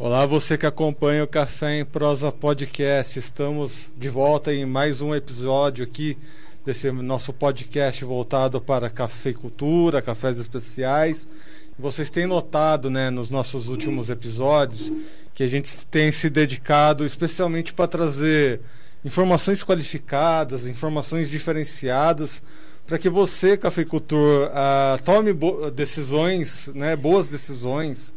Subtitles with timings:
[0.00, 3.18] Olá, você que acompanha o Café em Prosa Podcast.
[3.18, 6.16] Estamos de volta em mais um episódio aqui
[6.64, 11.26] desse nosso podcast voltado para cafeicultura, cafés especiais.
[11.76, 14.92] Vocês têm notado, né, nos nossos últimos episódios,
[15.34, 18.60] que a gente tem se dedicado especialmente para trazer
[19.04, 22.40] informações qualificadas, informações diferenciadas,
[22.86, 25.34] para que você, cafeicultor, uh, tome
[25.72, 28.14] decisões, né, boas decisões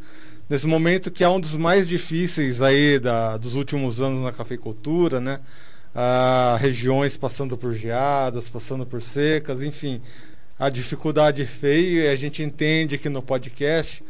[0.51, 5.21] nesse momento que é um dos mais difíceis aí da, dos últimos anos na cafeicultura,
[5.21, 5.39] né?
[5.95, 10.01] Ah, regiões passando por geadas, passando por secas, enfim,
[10.59, 14.03] a dificuldade feia e a gente entende aqui no podcast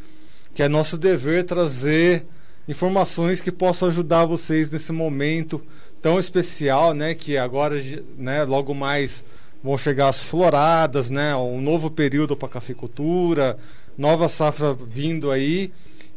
[0.52, 2.26] que é nosso dever trazer
[2.68, 5.64] informações que possam ajudar vocês nesse momento
[6.02, 7.14] tão especial, né?
[7.14, 7.80] Que agora,
[8.18, 8.44] né?
[8.46, 9.24] Logo mais
[9.64, 11.36] vão chegar as floradas, né?
[11.36, 13.60] Um novo período para a cafeicultura,
[13.96, 15.72] nova safra vindo aí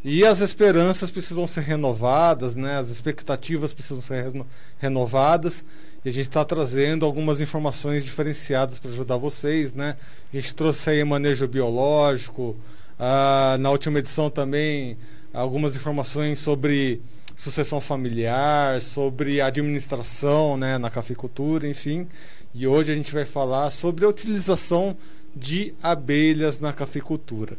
[0.05, 2.77] e as esperanças precisam ser renovadas, né?
[2.77, 4.30] as expectativas precisam ser
[4.78, 5.64] renovadas.
[6.05, 9.72] E a gente está trazendo algumas informações diferenciadas para ajudar vocês.
[9.72, 9.97] Né?
[10.30, 12.55] A gente trouxe aí manejo biológico.
[12.98, 14.98] Ah, na última edição também
[15.32, 17.00] algumas informações sobre
[17.34, 22.06] sucessão familiar, sobre administração né, na cafeicultura, enfim.
[22.55, 24.94] E hoje a gente vai falar sobre a utilização
[25.34, 27.56] de abelhas na cafeicultura.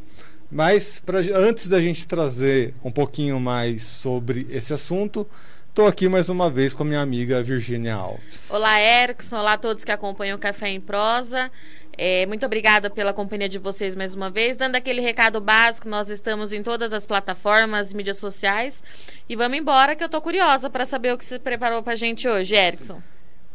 [0.55, 5.27] Mas pra, antes da gente trazer um pouquinho mais sobre esse assunto,
[5.67, 8.49] estou aqui mais uma vez com a minha amiga Virginia Alves.
[8.51, 9.35] Olá, Erickson.
[9.35, 11.51] Olá a todos que acompanham o Café em Prosa.
[11.97, 14.55] É, muito obrigada pela companhia de vocês mais uma vez.
[14.55, 18.81] Dando aquele recado básico, nós estamos em todas as plataformas, mídias sociais.
[19.27, 21.97] E vamos embora, que eu estou curiosa para saber o que você preparou para a
[21.97, 23.03] gente hoje, Erickson.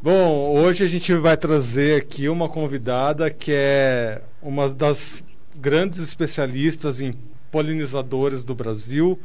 [0.02, 5.24] Bom, hoje a gente vai trazer aqui uma convidada que é uma das
[5.60, 7.14] grandes especialistas em
[7.50, 9.18] polinizadores do Brasil,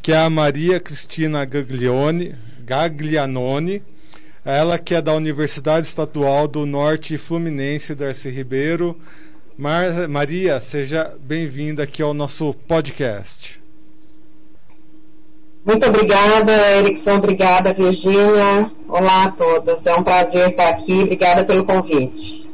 [0.00, 3.82] que é a Maria Cristina Gaglione, Gaglianoni,
[4.44, 8.96] ela que é da Universidade Estadual do Norte Fluminense, Darcy Ribeiro.
[9.58, 13.60] Mar Maria, seja bem-vinda aqui ao nosso podcast.
[15.62, 17.16] Muito obrigada, Erickson.
[17.16, 18.70] Obrigada, Virginia.
[18.88, 19.84] Olá a todos.
[19.86, 21.02] É um prazer estar aqui.
[21.02, 22.49] Obrigada pelo convite.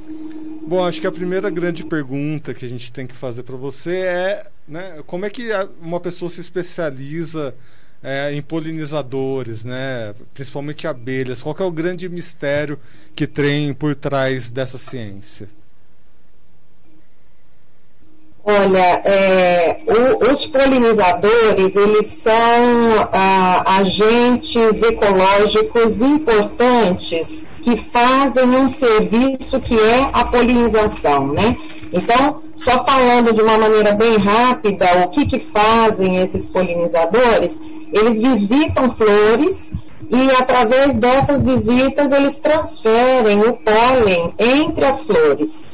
[0.66, 3.98] Bom, acho que a primeira grande pergunta que a gente tem que fazer para você
[3.98, 5.48] é né, como é que
[5.80, 7.54] uma pessoa se especializa
[8.02, 11.40] é, em polinizadores, né, principalmente abelhas?
[11.40, 12.80] Qual é o grande mistério
[13.14, 15.48] que tem por trás dessa ciência?
[18.42, 29.58] Olha, é, o, os polinizadores, eles são ah, agentes ecológicos importantes que fazem um serviço
[29.58, 31.56] que é a polinização, né?
[31.92, 37.58] Então, só falando de uma maneira bem rápida, o que, que fazem esses polinizadores?
[37.92, 39.72] Eles visitam flores
[40.08, 45.66] e através dessas visitas eles transferem o pólen entre as flores.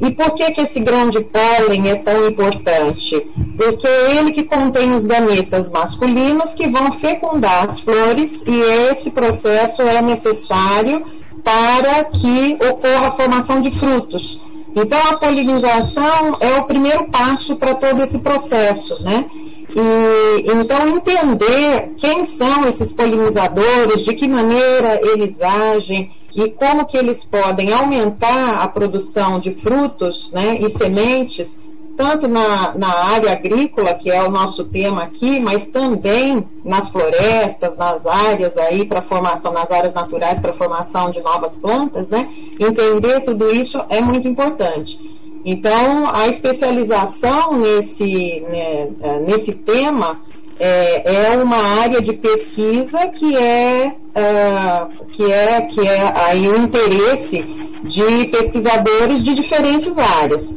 [0.00, 3.28] E por que, que esse grão de pólen é tão importante?
[3.56, 8.60] Porque é ele que contém os gametas masculinos que vão fecundar as flores e
[8.92, 11.04] esse processo é necessário
[11.42, 14.40] para que ocorra a formação de frutos.
[14.74, 19.26] Então, a polinização é o primeiro passo para todo esse processo, né?
[19.74, 26.96] E, então, entender quem são esses polinizadores, de que maneira eles agem e como que
[26.96, 31.58] eles podem aumentar a produção de frutos né, e sementes
[32.00, 37.76] tanto na, na área agrícola, que é o nosso tema aqui, mas também nas florestas,
[37.76, 42.26] nas áreas aí para formação, nas áreas naturais para formação de novas plantas, né?
[42.58, 44.98] Entender tudo isso é muito importante.
[45.44, 50.18] Então, a especialização nesse, né, é, nesse tema
[50.58, 56.56] é, é, uma área de pesquisa que é, uh, que é, que é aí o
[56.56, 57.42] interesse
[57.84, 60.50] de pesquisadores de diferentes áreas.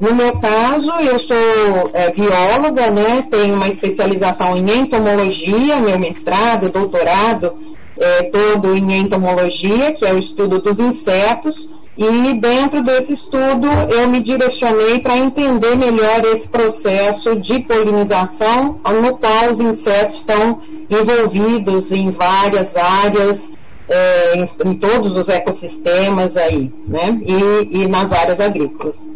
[0.00, 3.26] No meu caso, eu sou é, bióloga, né?
[3.30, 7.52] Tenho uma especialização em entomologia, meu mestrado, doutorado,
[7.98, 11.68] é, todo em entomologia, que é o estudo dos insetos.
[11.98, 19.18] E dentro desse estudo, eu me direcionei para entender melhor esse processo de polinização, no
[19.18, 23.50] qual os insetos estão envolvidos em várias áreas,
[23.86, 27.20] é, em, em, todos os ecossistemas aí, né?
[27.20, 29.09] E, e nas áreas agrícolas.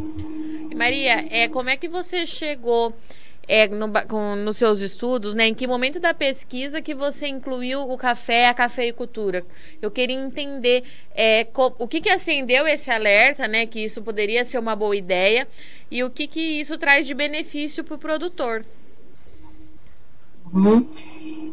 [0.74, 2.94] Maria, é, como é que você chegou
[3.46, 5.46] é, no, com, nos seus estudos, né?
[5.46, 9.44] Em que momento da pesquisa que você incluiu o café, a cafeicultura?
[9.80, 10.84] Eu queria entender
[11.14, 11.46] é,
[11.78, 13.66] o que, que acendeu esse alerta, né?
[13.66, 15.46] Que isso poderia ser uma boa ideia
[15.90, 18.64] e o que, que isso traz de benefício para o produtor.
[20.54, 20.84] Uhum.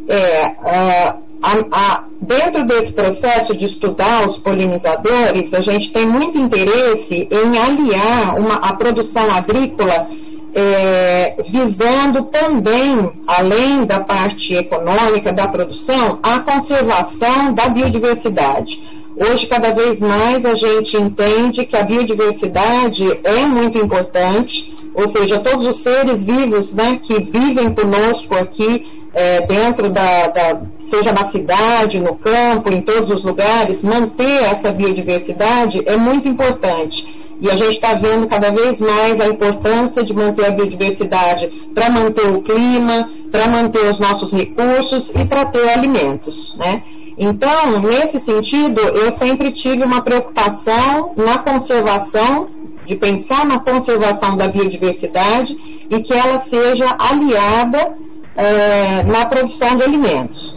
[0.08, 6.38] É, uh, a, a, dentro desse processo de estudar os polinizadores, a gente tem muito
[6.38, 10.08] interesse em aliar uma, a produção agrícola
[10.54, 18.82] é, visando também, além da parte econômica da produção, a conservação da biodiversidade.
[19.16, 25.40] Hoje, cada vez mais, a gente entende que a biodiversidade é muito importante, ou seja,
[25.40, 31.26] todos os seres vivos né, que vivem conosco aqui é, dentro da, da, seja na
[31.26, 37.22] cidade, no campo, em todos os lugares, manter essa biodiversidade é muito importante.
[37.40, 41.90] E a gente está vendo cada vez mais a importância de manter a biodiversidade para
[41.90, 46.84] manter o clima, para manter os nossos recursos e para ter alimentos, né?
[47.18, 52.48] Então, nesse sentido, eu sempre tive uma preocupação na conservação,
[52.86, 57.98] de pensar na conservação da biodiversidade e que ela seja aliada
[58.36, 60.56] é, na produção de alimentos.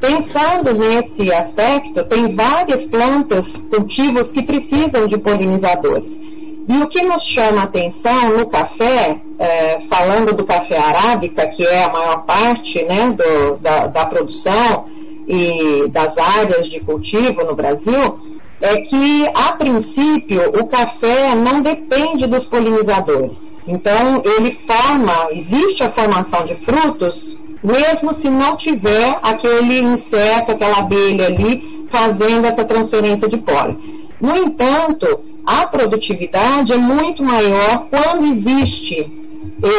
[0.00, 6.20] Pensando nesse aspecto, tem várias plantas, cultivos que precisam de polinizadores.
[6.68, 11.64] E o que nos chama a atenção no café, é, falando do café arábica, que
[11.64, 14.86] é a maior parte né, do, da, da produção
[15.26, 18.18] e das áreas de cultivo no Brasil,
[18.60, 23.58] é que, a princípio, o café não depende dos polinizadores.
[23.66, 27.36] Então, ele forma, existe a formação de frutos
[27.66, 34.06] mesmo se não tiver aquele inseto, aquela abelha ali fazendo essa transferência de pólen.
[34.20, 39.10] No entanto, a produtividade é muito maior quando existe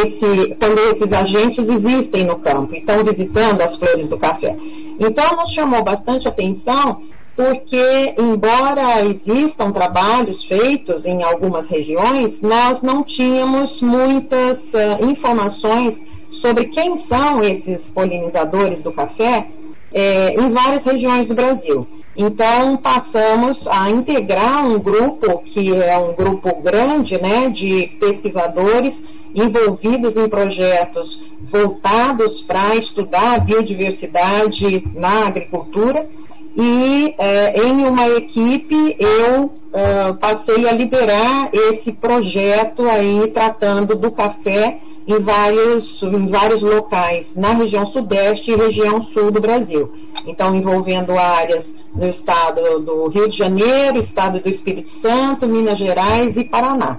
[0.03, 4.56] esse, quando esses agentes existem no campo e estão visitando as flores do café.
[5.00, 7.03] Então, nos chamou bastante atenção
[7.38, 16.66] porque, embora existam trabalhos feitos em algumas regiões, nós não tínhamos muitas uh, informações sobre
[16.66, 19.48] quem são esses polinizadores do café
[19.94, 21.88] é, em várias regiões do Brasil.
[22.16, 29.00] Então, passamos a integrar um grupo, que é um grupo grande né, de pesquisadores
[29.36, 36.10] envolvidos em projetos voltados para estudar a biodiversidade na agricultura.
[36.59, 44.09] E é, em uma equipe eu uh, passei a liderar esse projeto aí tratando do
[44.09, 49.94] café em vários, em vários locais na região sudeste e região sul do Brasil.
[50.25, 56.38] Então, envolvendo áreas no estado do Rio de Janeiro, estado do Espírito Santo, Minas Gerais
[56.38, 56.98] e Paraná.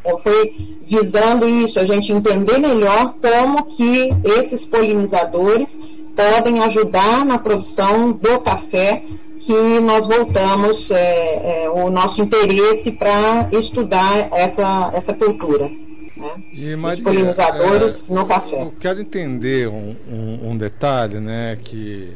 [0.00, 5.78] Então, foi visando isso, a gente entender melhor como que esses polinizadores
[6.14, 9.02] podem ajudar na produção do café
[9.40, 15.70] que nós voltamos é, é, o nosso interesse para estudar essa, essa cultura.
[16.16, 16.42] Né?
[16.52, 18.62] E, Maria, Os polinizadores é, no café.
[18.62, 22.10] Eu quero entender um, um, um, detalhe, né, que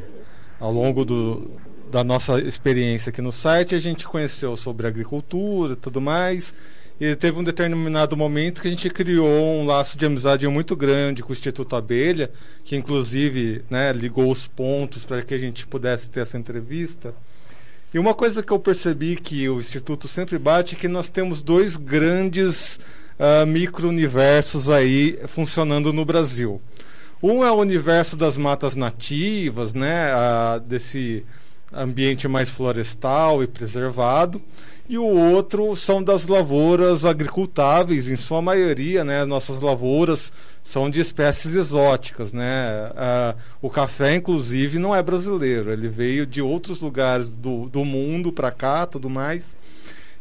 [0.59, 1.51] ao longo do,
[1.91, 6.53] da nossa experiência aqui no site a gente conheceu sobre agricultura e tudo mais.
[6.99, 11.23] E teve um determinado momento que a gente criou um laço de amizade muito grande
[11.23, 12.29] com o Instituto Abelha,
[12.65, 17.15] que inclusive né, ligou os pontos para que a gente pudesse ter essa entrevista.
[17.93, 21.41] E uma coisa que eu percebi que o Instituto sempre bate é que nós temos
[21.41, 22.81] dois grandes
[23.17, 26.61] uh, micro-universos aí funcionando no Brasil.
[27.23, 31.25] Um é o universo das matas nativas, né, uh, desse
[31.71, 34.41] ambiente mais florestal e preservado,
[34.89, 40.99] e o outro são das lavouras agricultáveis, em sua maioria, né, nossas lavouras são de
[40.99, 47.29] espécies exóticas, né, uh, o café, inclusive, não é brasileiro, ele veio de outros lugares
[47.29, 49.55] do, do mundo para cá, tudo mais,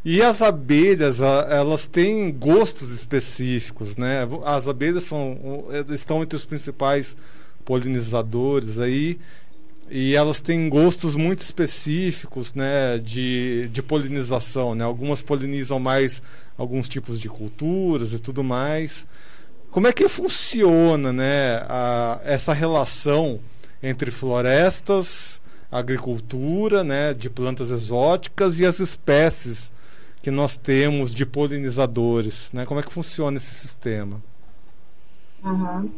[0.04, 4.26] e as abelhas, elas têm gostos específicos, né?
[4.44, 7.16] As abelhas são, estão entre os principais
[7.64, 9.18] polinizadores aí
[9.90, 14.84] e elas têm gostos muito específicos, né, de, de polinização, né?
[14.84, 16.22] Algumas polinizam mais
[16.56, 19.06] alguns tipos de culturas e tudo mais.
[19.70, 23.40] Como é que funciona, né, a, essa relação
[23.82, 25.40] entre florestas,
[25.70, 29.72] agricultura, né, de plantas exóticas e as espécies
[30.22, 32.66] que nós temos de polinizadores, né?
[32.66, 34.20] Como é que funciona esse sistema?
[35.44, 35.88] Uhum.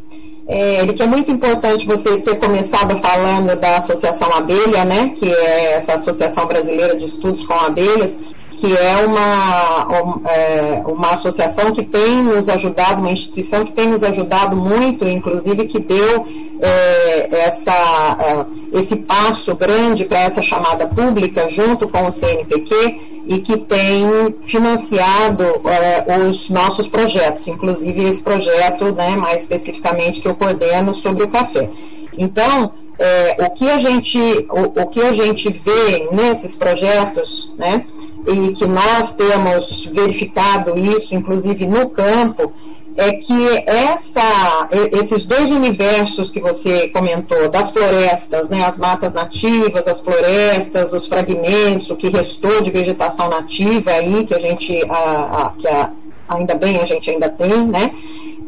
[0.47, 5.12] É, que é muito importante você ter começado falando da Associação Abelha, né?
[5.16, 8.18] Que é essa Associação Brasileira de Estudos com Abelhas,
[8.59, 9.88] que é uma,
[10.28, 15.66] é, uma associação que tem nos ajudado, uma instituição que tem nos ajudado muito, inclusive
[15.66, 16.26] que deu
[16.61, 23.39] é, essa, é, esse passo grande para essa chamada pública junto com o CNPq e
[23.41, 24.05] que tem
[24.45, 31.25] financiado é, os nossos projetos, inclusive esse projeto, né, mais especificamente que eu coordeno sobre
[31.25, 31.69] o café.
[32.17, 34.19] Então, é, o que a gente
[34.50, 37.85] o, o, que a gente vê nesses projetos, né,
[38.27, 42.53] e que nós temos verificado isso, inclusive no campo,
[43.00, 49.88] é que essa, esses dois universos que você comentou, das florestas, né, as matas nativas,
[49.88, 54.92] as florestas, os fragmentos, o que restou de vegetação nativa aí, que a gente, a,
[54.92, 55.90] a, que a,
[56.28, 57.90] ainda bem a gente ainda tem, né,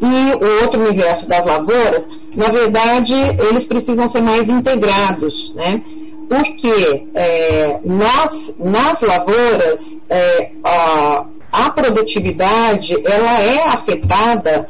[0.02, 2.06] e o outro universo das lavouras,
[2.36, 3.14] na verdade,
[3.48, 5.80] eles precisam ser mais integrados, né,
[6.28, 14.66] porque é, nós, nas lavouras, é, a, a produtividade ela é afetada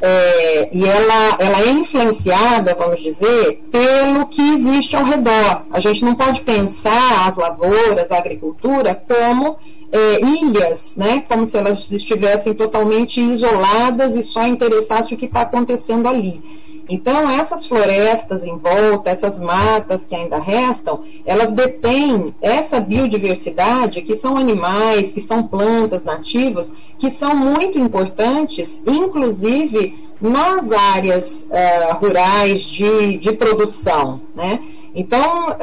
[0.00, 5.62] é, e ela, ela é influenciada, vamos dizer, pelo que existe ao redor.
[5.70, 9.56] A gente não pode pensar as lavouras, a agricultura, como
[9.92, 15.42] é, ilhas, né, como se elas estivessem totalmente isoladas e só interessasse o que está
[15.42, 16.63] acontecendo ali.
[16.88, 24.14] Então, essas florestas em volta, essas matas que ainda restam, elas detêm essa biodiversidade, que
[24.14, 32.62] são animais, que são plantas nativas, que são muito importantes, inclusive nas áreas uh, rurais
[32.62, 34.60] de, de produção, né?
[34.94, 35.54] Então, uh,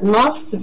[0.00, 0.54] nós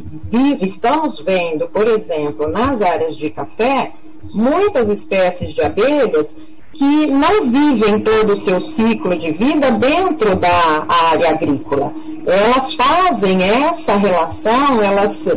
[0.62, 3.94] estamos vendo, por exemplo, nas áreas de café,
[4.34, 6.36] muitas espécies de abelhas
[6.74, 11.92] que não vivem todo o seu ciclo de vida dentro da área agrícola.
[12.26, 15.28] Elas fazem essa relação, elas,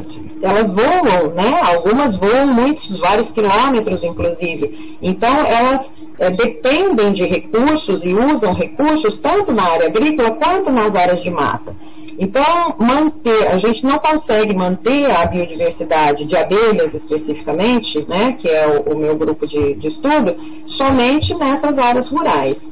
[0.43, 1.61] elas voam, né?
[1.63, 4.99] Algumas voam muitos, vários quilômetros, inclusive.
[5.01, 10.95] Então, elas é, dependem de recursos e usam recursos tanto na área agrícola quanto nas
[10.95, 11.75] áreas de mata.
[12.19, 18.67] Então, manter, a gente não consegue manter a biodiversidade de abelhas especificamente, né, que é
[18.67, 22.69] o, o meu grupo de, de estudo, somente nessas áreas rurais.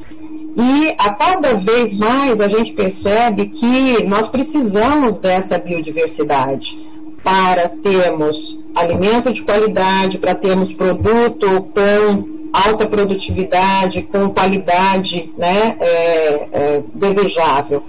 [0.57, 6.79] E a cada vez mais a gente percebe que nós precisamos dessa biodiversidade
[7.23, 16.49] para termos alimento de qualidade, para termos produto com alta produtividade, com qualidade né, é,
[16.53, 17.85] é, desejável.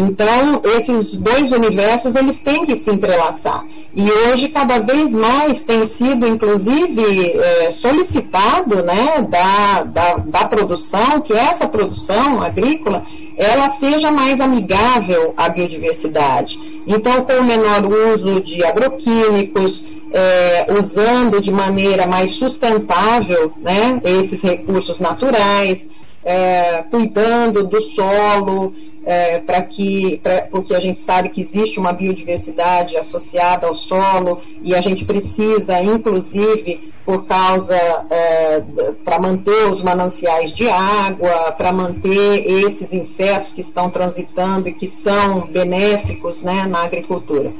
[0.00, 3.64] Então, esses dois universos, eles têm que se entrelaçar.
[3.92, 11.20] E hoje, cada vez mais, tem sido, inclusive, é, solicitado né, da, da, da produção,
[11.20, 13.02] que essa produção agrícola,
[13.36, 16.56] ela seja mais amigável à biodiversidade.
[16.86, 24.40] Então, com o menor uso de agroquímicos, é, usando de maneira mais sustentável né, esses
[24.42, 25.88] recursos naturais,
[26.24, 28.74] é, cuidando do solo,
[29.04, 34.40] é, para que, pra, porque a gente sabe que existe uma biodiversidade associada ao solo
[34.62, 37.74] e a gente precisa, inclusive, por causa
[38.10, 38.62] é,
[39.02, 44.86] para manter os mananciais de água, para manter esses insetos que estão transitando e que
[44.86, 47.50] são benéficos né, na agricultura.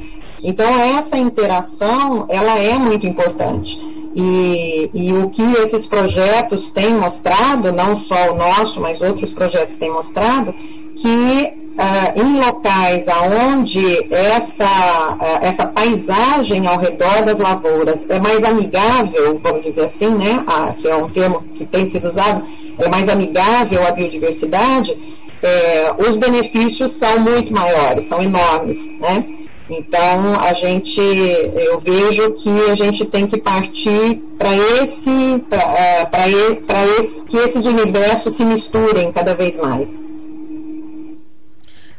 [0.42, 0.68] Então
[0.98, 3.80] essa interação ela é muito importante.
[4.14, 9.76] E, e, o que esses projetos têm mostrado, não só o nosso, mas outros projetos
[9.76, 10.54] têm mostrado,
[11.00, 18.42] que uh, em locais aonde essa, uh, essa paisagem ao redor das lavouras é mais
[18.44, 22.44] amigável, vamos dizer assim, né, ah, que é um termo que tem sido usado,
[22.78, 24.96] é mais amigável à biodiversidade,
[25.40, 29.24] é, os benefícios são muito maiores, são enormes, né?
[29.70, 37.24] Então, a gente, eu vejo que a gente tem que partir para esse, para esse,
[37.26, 40.02] que esses universos se misturem cada vez mais.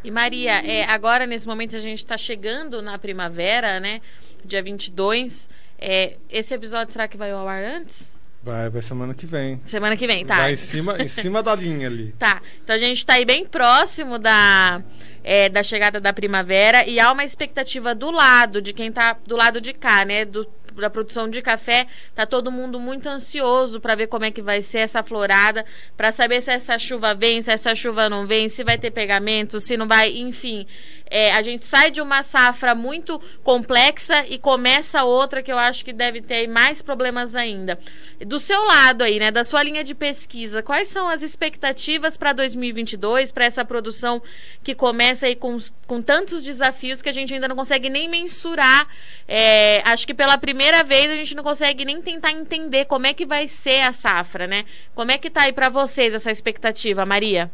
[0.10, 4.02] E Maria, é, agora nesse momento a gente está chegando na primavera, né?
[4.44, 5.48] Dia 22.
[5.78, 8.18] É, esse episódio será que vai ao ar antes?
[8.42, 9.62] Vai, vai semana que vem.
[9.64, 10.38] Semana que vem, tá.
[10.38, 12.12] Vai em cima, em cima da linha ali.
[12.18, 12.42] Tá.
[12.64, 14.82] Então a gente está aí bem próximo da,
[15.24, 19.38] é, da chegada da primavera e há uma expectativa do lado, de quem está do
[19.38, 20.26] lado de cá, né?
[20.26, 20.44] Do
[20.80, 24.62] da produção de café, tá todo mundo muito ansioso para ver como é que vai
[24.62, 28.64] ser essa florada, para saber se essa chuva vem, se essa chuva não vem, se
[28.64, 30.66] vai ter pegamento, se não vai, enfim.
[31.10, 35.84] É, a gente sai de uma safra muito complexa e começa outra que eu acho
[35.84, 37.80] que deve ter mais problemas ainda.
[38.26, 42.34] Do seu lado aí, né, da sua linha de pesquisa, quais são as expectativas para
[42.34, 44.22] 2022, para essa produção
[44.64, 48.88] que começa aí com, com tantos desafios que a gente ainda não consegue nem mensurar?
[49.28, 53.14] É, acho que pela primeira vez a gente não consegue nem tentar entender como é
[53.14, 54.66] que vai ser a safra, né?
[54.94, 57.52] Como é que tá aí para vocês essa expectativa, Maria?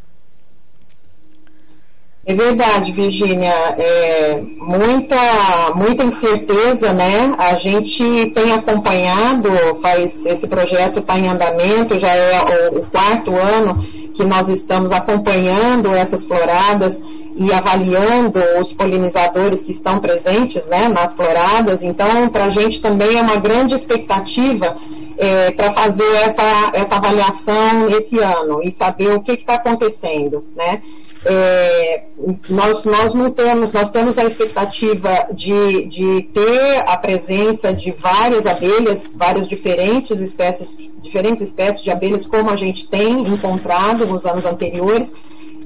[2.27, 3.53] É verdade, Virgínia.
[3.77, 7.36] É, muita, muita incerteza, né?
[7.38, 13.36] A gente tem acompanhado, faz, esse projeto está em andamento, já é o, o, quarto
[13.36, 17.00] ano que nós estamos acompanhando essas floradas
[17.36, 21.84] e avaliando os polinizadores que estão presentes né, nas floradas.
[21.84, 24.75] Então, para a gente também é uma grande expectativa
[25.17, 30.82] é, para fazer essa, essa avaliação esse ano e saber o que está acontecendo, né?
[31.27, 32.03] É,
[32.48, 38.46] nós, nós não temos, nós temos a expectativa de, de ter a presença de várias
[38.46, 44.46] abelhas, várias diferentes espécies, diferentes espécies de abelhas, como a gente tem encontrado nos anos
[44.46, 45.12] anteriores,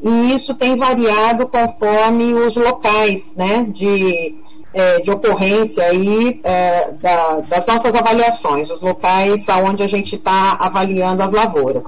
[0.01, 4.35] e isso tem variado conforme os locais né, de,
[4.73, 10.55] é, de ocorrência aí, é, da, das nossas avaliações, os locais onde a gente está
[10.57, 11.83] avaliando as lavouras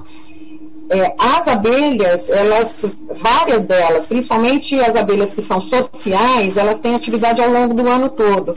[0.92, 2.74] é, as abelhas, elas,
[3.14, 8.10] várias delas, principalmente as abelhas que são sociais, elas têm atividade ao longo do ano
[8.10, 8.54] todo.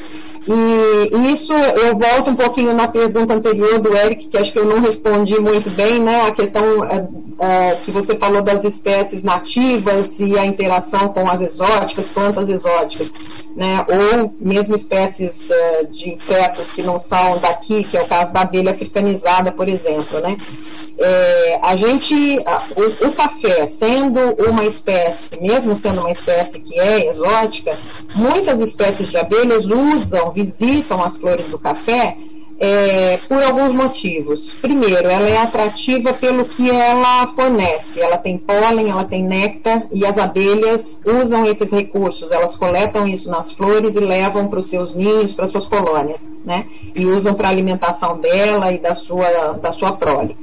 [0.48, 4.66] E, isso eu volto um pouquinho na pergunta anterior do Eric, que acho que eu
[4.66, 6.28] não respondi muito bem, né?
[6.28, 7.08] A questão é,
[7.40, 13.08] é, que você falou das espécies nativas e a interação com as exóticas, plantas exóticas,
[13.56, 13.86] né?
[13.88, 18.42] Ou mesmo espécies é, de insetos que não são daqui, que é o caso da
[18.42, 20.36] abelha africanizada, por exemplo, né?
[20.98, 27.08] É, a gente, o, o, café, sendo uma espécie, mesmo sendo uma espécie que é
[27.08, 27.78] exótica,
[28.16, 32.18] muitas espécies de abelhas usam, visitam as flores do café
[32.60, 34.54] é, por alguns motivos.
[34.62, 38.00] Primeiro, ela é atrativa pelo que ela fornece.
[38.00, 42.32] Ela tem pólen, ela tem néctar e as abelhas usam esses recursos.
[42.32, 46.66] Elas coletam isso nas flores e levam para os seus ninhos, para suas colônias, né?
[46.94, 50.36] E usam para alimentação dela e da sua, da sua prole.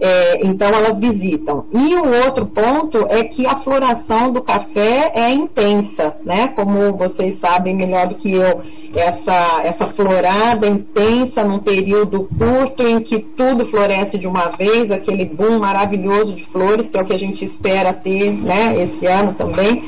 [0.00, 1.66] É, então elas visitam.
[1.72, 6.48] E o outro ponto é que a floração do café é intensa, né?
[6.48, 8.62] Como vocês sabem melhor do que eu,
[8.94, 15.24] essa, essa florada intensa num período curto em que tudo floresce de uma vez, aquele
[15.24, 19.34] boom maravilhoso de flores, que é o que a gente espera ter né, esse ano
[19.34, 19.82] também.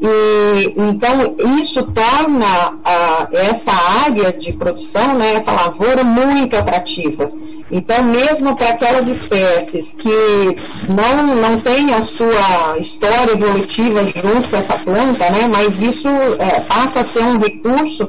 [0.00, 7.30] E, então, isso torna a, essa área de produção, né, essa lavoura, muito atrativa.
[7.70, 10.56] Então, mesmo para aquelas espécies que
[10.88, 16.60] não, não têm a sua história evolutiva junto com essa planta, né, mas isso é,
[16.60, 18.08] passa a ser um recurso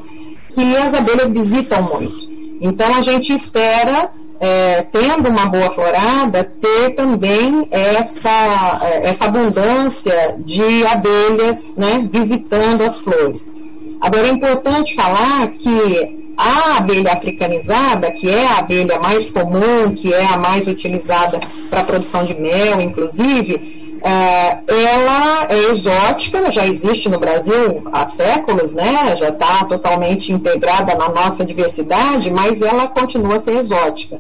[0.54, 2.26] que as abelhas visitam muito.
[2.60, 10.36] Então, a gente espera, é, tendo uma boa florada, ter também essa, é, essa abundância
[10.40, 13.54] de abelhas né, visitando as flores.
[14.02, 20.14] Agora, é importante falar que a abelha africanizada, que é a abelha mais comum, que
[20.14, 26.68] é a mais utilizada para a produção de mel, inclusive, é, ela é exótica, já
[26.68, 29.16] existe no Brasil há séculos, né?
[29.18, 34.20] já está totalmente integrada na nossa diversidade, mas ela continua a ser exótica.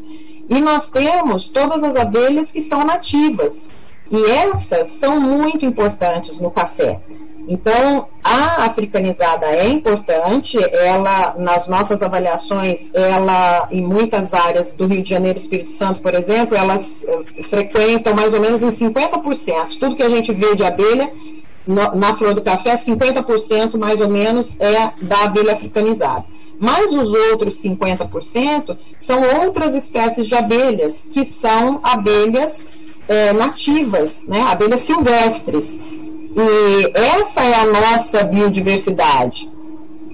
[0.49, 3.69] E nós temos todas as abelhas que são nativas,
[4.11, 6.99] e essas são muito importantes no café.
[7.47, 15.03] Então, a africanizada é importante, ela, nas nossas avaliações, ela, em muitas áreas do Rio
[15.03, 19.79] de Janeiro e Espírito Santo, por exemplo, elas eh, frequentam mais ou menos em 50%.
[19.79, 21.11] Tudo que a gente vê de abelha
[21.67, 26.25] no, na flor do café, 50% mais ou menos é da abelha africanizada.
[26.59, 32.65] Mas os outros 50% são outras espécies de abelhas, que são abelhas
[33.07, 35.79] é, nativas, né, abelhas silvestres.
[36.35, 39.49] E essa é a nossa biodiversidade.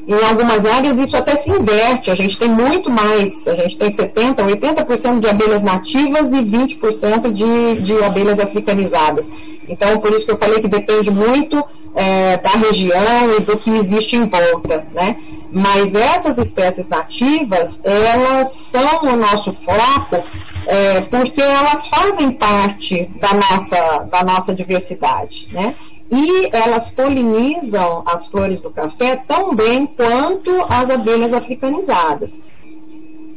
[0.08, 3.92] Em algumas áreas isso até se inverte, a gente tem muito mais, a gente tem
[3.92, 9.30] 70%, 80% de abelhas nativas e 20% de, de abelhas africanizadas.
[9.70, 11.64] Então, por isso que eu falei que depende muito
[11.96, 15.18] é, da região e do que existe em volta, né?
[15.52, 20.24] Mas essas espécies nativas, elas são o nosso foco
[20.68, 25.76] é, porque elas fazem parte da nossa, da nossa diversidade, né?
[26.12, 32.38] E elas polinizam as flores do café tão bem quanto as abelhas africanizadas.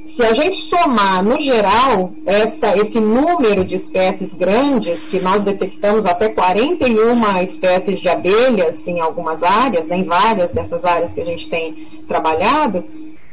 [0.07, 6.05] Se a gente somar, no geral, essa, esse número de espécies grandes, que nós detectamos
[6.05, 11.25] até 41 espécies de abelhas em algumas áreas, né, em várias dessas áreas que a
[11.25, 12.85] gente tem trabalhado,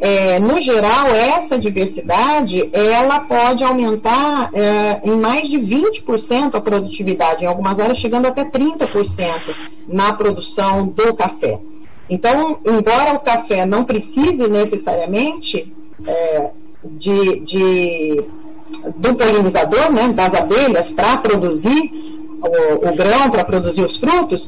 [0.04, 7.44] é, no geral, essa diversidade ela pode aumentar é, em mais de 20% a produtividade,
[7.44, 9.56] em algumas áreas chegando até 30%
[9.88, 11.60] na produção do café.
[12.10, 15.72] Então, embora o café não precise necessariamente
[16.08, 16.50] é,
[16.84, 18.24] de, de,
[18.96, 21.92] do polinizador, né, das abelhas, para produzir
[22.42, 24.48] o, o grão, para produzir os frutos,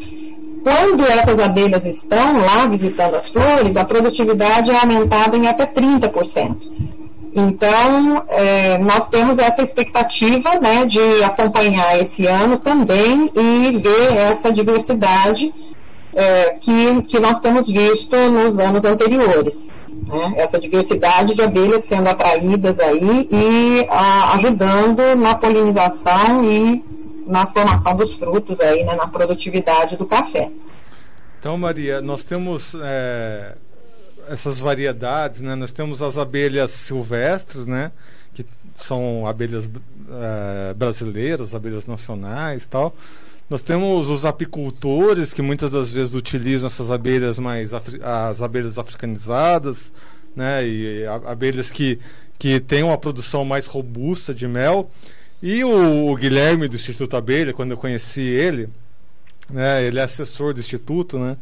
[0.64, 6.56] quando essas abelhas estão lá visitando as flores, a produtividade é aumentada em até 30%.
[7.36, 14.52] Então, é, nós temos essa expectativa né, de acompanhar esse ano também e ver essa
[14.52, 15.54] diversidade
[16.16, 19.72] é, que, que nós temos visto nos anos anteriores.
[20.08, 20.34] Né?
[20.38, 26.84] Essa diversidade de abelhas sendo atraídas aí e a, ajudando na polinização e
[27.26, 30.50] na formação dos frutos aí, né, na produtividade do café.
[31.40, 33.56] Então, Maria, nós temos é,
[34.30, 35.56] essas variedades, né?
[35.56, 37.92] Nós temos as abelhas silvestres, né?
[38.34, 39.70] Que são abelhas
[40.10, 42.96] é, brasileiras, abelhas nacionais, tal.
[43.50, 49.94] Nós temos os apicultores que muitas das vezes utilizam essas abelhas mais as abelhas africanizadas,
[50.36, 50.66] né?
[50.66, 52.00] E abelhas que
[52.40, 54.90] que têm uma produção mais robusta de mel.
[55.46, 58.70] E o, o Guilherme do Instituto Abelha, quando eu conheci ele,
[59.50, 59.84] né?
[59.84, 61.36] Ele é assessor do instituto, né?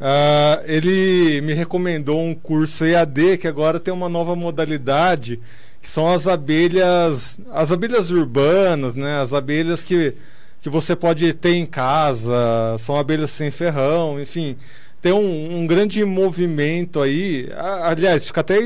[0.00, 5.38] Uh, ele me recomendou um curso EAD que agora tem uma nova modalidade
[5.80, 10.12] que são as abelhas as abelhas urbanas né as abelhas que,
[10.60, 14.54] que você pode ter em casa são abelhas sem ferrão enfim
[15.00, 17.48] tem um, um grande movimento aí
[17.82, 18.58] aliás fica até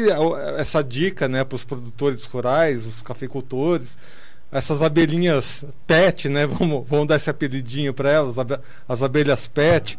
[0.58, 3.96] essa dica né para os produtores rurais os cafeicultores
[4.52, 8.36] essas abelhinhas pet né vamos, vamos dar esse apelidinho para elas
[8.88, 9.98] as abelhas pet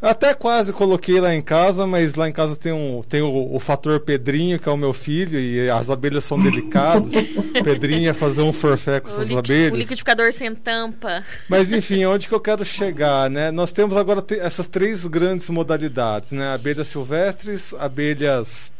[0.00, 3.58] até quase coloquei lá em casa, mas lá em casa tem, um, tem o, o
[3.58, 7.10] fator Pedrinho, que é o meu filho, e as abelhas são delicadas.
[7.64, 9.72] Pedrinho ia fazer um forfé com o essas abelhas.
[9.72, 11.24] O liquidificador sem tampa.
[11.48, 13.50] Mas enfim, onde que eu quero chegar, né?
[13.50, 16.54] Nós temos agora essas três grandes modalidades, né?
[16.54, 18.70] Abelhas silvestres, abelhas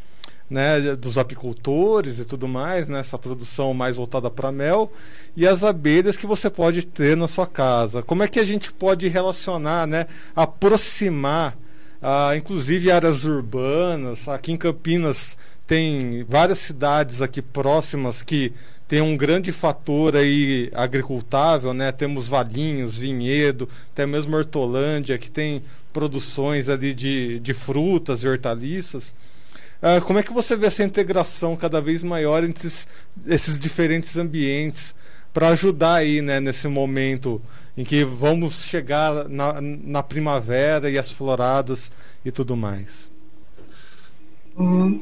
[0.49, 4.91] né, dos apicultores e tudo mais, né, essa produção mais voltada para mel,
[5.35, 8.01] e as abelhas que você pode ter na sua casa.
[8.01, 11.57] Como é que a gente pode relacionar, né, aproximar,
[12.01, 14.27] ah, inclusive áreas urbanas?
[14.27, 18.51] Aqui em Campinas tem várias cidades aqui próximas que
[18.89, 21.91] tem um grande fator aí agricultável, né?
[21.91, 25.61] Temos Valinhos, Vinhedo, até mesmo Hortolândia, que tem
[25.93, 29.13] produções ali de, de frutas e hortaliças.
[29.81, 32.87] Uh, como é que você vê essa integração cada vez maior entre esses,
[33.25, 34.93] esses diferentes ambientes
[35.33, 37.41] para ajudar aí, né, nesse momento
[37.77, 41.91] em que vamos chegar na, na primavera e as floradas
[42.25, 43.09] e tudo mais?
[44.57, 44.99] Hum.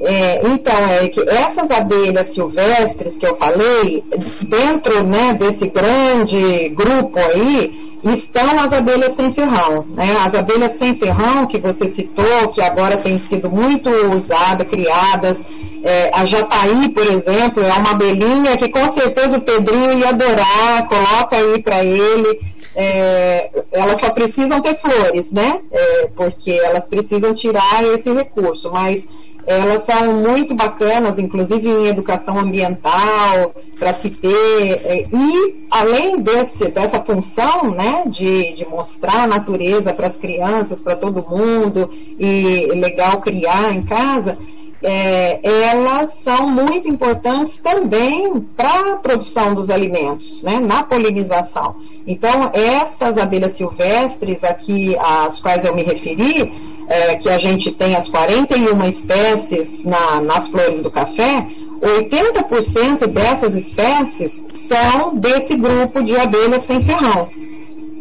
[0.00, 4.02] É, então, é que essas abelhas silvestres que eu falei,
[4.48, 9.84] dentro né, desse grande grupo aí, estão as abelhas sem ferrão.
[9.88, 10.16] Né?
[10.24, 15.44] As abelhas sem ferrão que você citou, que agora têm sido muito usadas, criadas.
[15.82, 20.88] É, a jataí, por exemplo, é uma abelhinha que com certeza o Pedrinho ia adorar,
[20.88, 22.40] coloca aí para ele.
[22.74, 25.60] É, elas só precisam ter flores, né?
[25.72, 29.02] É, porque elas precisam tirar esse recurso, mas
[29.46, 34.80] elas são muito bacanas, inclusive em educação ambiental, para se ter.
[34.84, 40.80] É, e, além desse, dessa função né, de, de mostrar a natureza para as crianças,
[40.80, 44.36] para todo mundo, e legal criar em casa,
[44.82, 51.76] é, elas são muito importantes também para a produção dos alimentos, né, na polinização.
[52.06, 56.52] Então, essas abelhas silvestres aqui, às quais eu me referi,
[56.88, 61.46] é, que a gente tem as 41 espécies na, nas flores do café,
[61.80, 67.28] 80% dessas espécies são desse grupo de abelhas sem ferrão.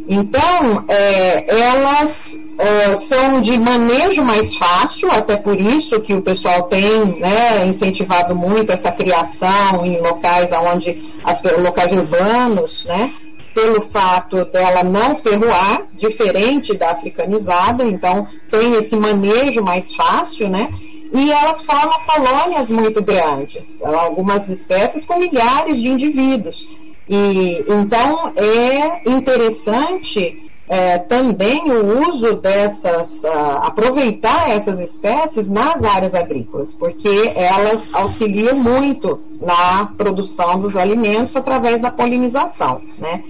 [0.07, 6.63] Então, é, elas é, são de manejo mais fácil, até por isso que o pessoal
[6.63, 13.11] tem né, incentivado muito essa criação em locais onde as locais urbanos, né?
[13.55, 20.69] Pelo fato dela não ferroar, diferente da africanizada, então tem esse manejo mais fácil, né?
[21.13, 26.67] E elas formam colônias muito grandes, algumas espécies com milhares de indivíduos.
[27.07, 36.15] E então é interessante é, também o uso dessas, uh, aproveitar essas espécies nas áreas
[36.15, 43.23] agrícolas, porque elas auxiliam muito na produção dos alimentos através da polinização, né?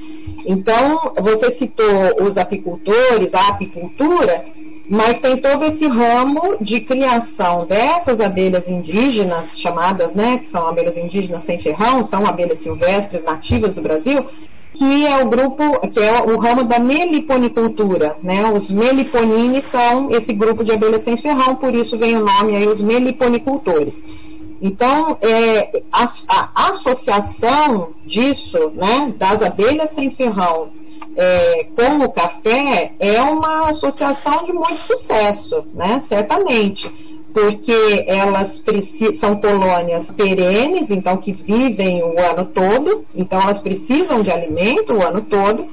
[0.46, 4.46] Então, você citou os apicultores, a apicultura,
[4.88, 10.96] mas tem todo esse ramo de criação dessas abelhas indígenas, chamadas, né, que são abelhas
[10.96, 14.26] indígenas sem ferrão, são abelhas silvestres nativas do Brasil,
[14.76, 18.44] que é o grupo, que é o ramo da meliponicultura, né?
[18.52, 22.68] Os meliponines são esse grupo de abelhas sem ferrão, por isso vem o nome aí
[22.68, 24.04] os meliponicultores.
[24.62, 30.70] Então, é, a, a, associação disso, né, das abelhas sem ferrão
[31.16, 36.02] é, com o café é uma associação de muito sucesso, né?
[36.02, 36.90] Certamente,
[37.36, 38.62] porque elas
[39.20, 45.04] são colônias perenes, então que vivem o ano todo, então elas precisam de alimento o
[45.04, 45.68] ano todo.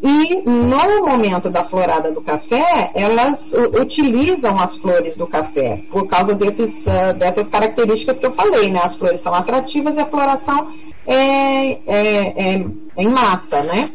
[0.00, 6.36] E no momento da florada do café, elas utilizam as flores do café por causa
[6.36, 8.80] desses, uh, dessas características que eu falei, né?
[8.80, 10.68] As flores são atrativas e a floração
[11.04, 12.64] é, é, é,
[12.96, 13.90] é em massa, né?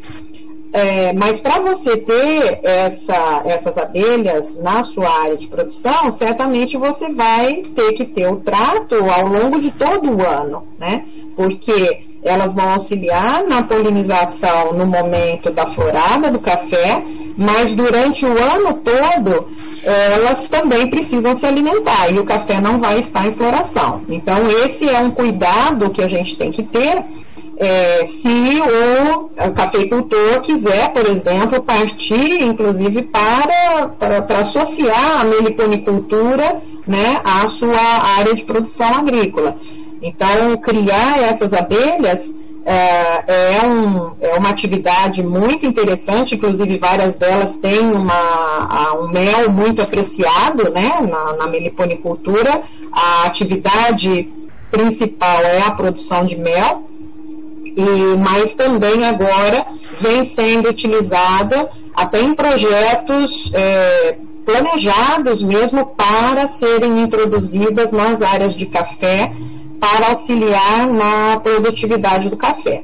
[0.73, 7.09] É, mas para você ter essa, essas abelhas na sua área de produção, certamente você
[7.09, 11.05] vai ter que ter o trato ao longo de todo o ano, né?
[11.35, 17.03] Porque elas vão auxiliar na polinização no momento da florada do café,
[17.37, 19.49] mas durante o ano todo
[19.83, 24.01] elas também precisam se alimentar e o café não vai estar em floração.
[24.07, 27.03] Então, esse é um cuidado que a gente tem que ter
[27.57, 35.23] é, se o, o cafeicultor quiser, por exemplo, partir, inclusive, para, para, para associar a
[35.23, 37.79] meliponicultura né, à sua
[38.17, 39.55] área de produção agrícola.
[40.01, 42.33] Então, criar essas abelhas
[42.65, 49.49] é, é, um, é uma atividade muito interessante, inclusive várias delas têm uma, um mel
[49.49, 52.61] muito apreciado né, na, na meliponicultura.
[52.91, 54.29] A atividade
[54.71, 56.89] principal é a produção de mel,
[57.75, 59.65] e, mas também agora
[59.99, 68.65] vem sendo utilizada até em projetos é, planejados mesmo para serem introduzidas nas áreas de
[68.65, 69.31] café
[69.79, 72.83] para auxiliar na produtividade do café.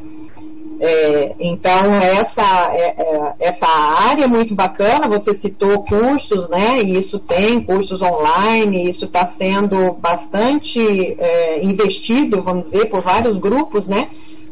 [0.81, 6.81] É, então, essa, é, é, essa área é muito bacana, você citou cursos, né?
[6.81, 10.79] E isso tem cursos online, isso está sendo bastante
[11.19, 14.07] é, investido, vamos dizer, por vários grupos, né?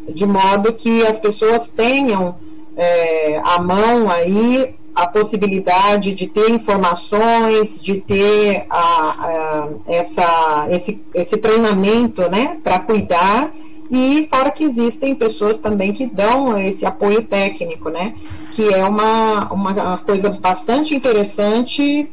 [0.08, 2.36] De modo que as pessoas tenham
[2.76, 11.00] é, à mão aí a possibilidade de ter informações, de ter a, a, essa, esse,
[11.14, 13.52] esse treinamento né, para cuidar,
[13.92, 18.16] e fora que existem pessoas também que dão esse apoio técnico, né,
[18.54, 22.10] que é uma, uma coisa bastante interessante,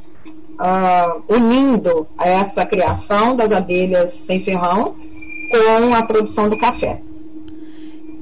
[0.52, 4.94] uh, unindo essa criação das abelhas sem ferrão
[5.50, 7.00] com a produção do café.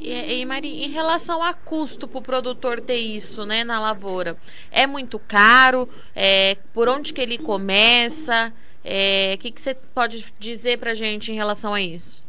[0.03, 4.37] E, e Mari, em relação a custo para o produtor ter isso, né, na lavoura,
[4.71, 5.89] é muito caro?
[6.15, 8.53] É, por onde que ele começa?
[8.53, 12.27] O é, que, que você pode dizer para gente em relação a isso?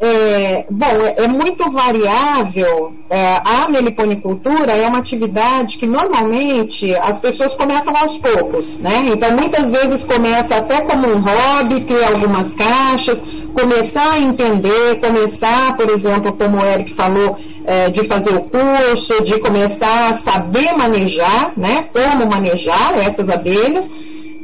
[0.00, 2.92] É, bom, é, é, muito variável.
[3.10, 9.10] É, a meliponicultura é uma atividade que normalmente as pessoas começam aos poucos, né?
[9.12, 13.20] Então, muitas vezes começa até como um hobby, ter algumas caixas,
[13.52, 19.24] começar a entender, começar, por exemplo, como o Eric falou, é, de fazer o curso,
[19.24, 21.86] de começar a saber manejar, né?
[21.92, 23.88] Como manejar essas abelhas.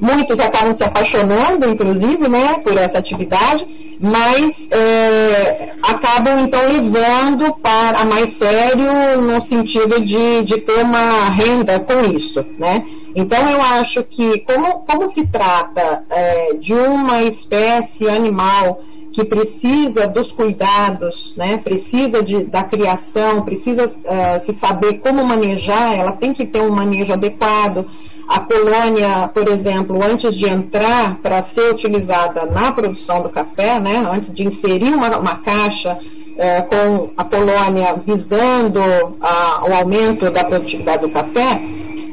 [0.00, 3.66] Muitos acabam se apaixonando, inclusive, né, por essa atividade
[4.00, 11.78] mas é, acabam então levando para mais sério no sentido de, de ter uma renda
[11.80, 12.84] com isso, né?
[13.14, 20.08] Então eu acho que como, como se trata é, de uma espécie animal que precisa
[20.08, 21.60] dos cuidados, né?
[21.62, 26.70] Precisa de, da criação, precisa uh, se saber como manejar, ela tem que ter um
[26.70, 27.86] manejo adequado
[28.26, 34.06] a colônia, por exemplo, antes de entrar para ser utilizada na produção do café, né,
[34.10, 35.98] antes de inserir uma, uma caixa
[36.36, 38.80] é, com a colônia visando
[39.20, 41.60] a, o aumento da produtividade do café,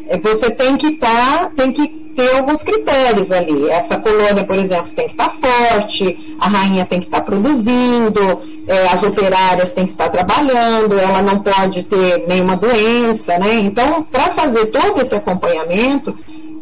[0.08, 3.70] é, você tem que estar, tá, tem que ter alguns critérios ali.
[3.70, 7.24] Essa colônia, por exemplo, tem que estar tá forte, a rainha tem que estar tá
[7.24, 13.56] produzindo, é, as operárias têm que estar trabalhando, ela não pode ter nenhuma doença, né?
[13.56, 16.18] Então, para fazer todo esse acompanhamento,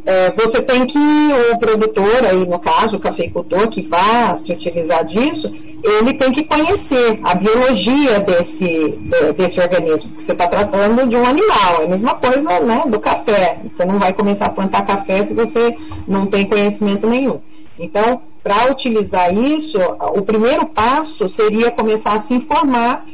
[0.06, 5.06] é, você tem que, o produtor, aí no caso, o cafeicultor que vá se utilizar
[5.06, 9.00] disso, ele tem que conhecer a biologia desse,
[9.38, 13.00] desse organismo, porque você está tratando de um animal, é a mesma coisa né, do
[13.00, 13.60] café.
[13.74, 15.76] Você não vai começar a plantar café se você
[16.08, 17.40] não tem conhecimento nenhum.
[17.80, 19.78] Então, para utilizar isso,
[20.14, 23.06] o primeiro passo seria começar a se informar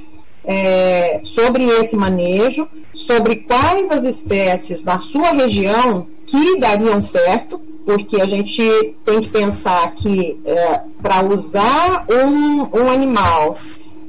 [0.43, 8.19] é, sobre esse manejo, sobre quais as espécies da sua região que dariam certo, porque
[8.19, 13.58] a gente tem que pensar que é, para usar um, um animal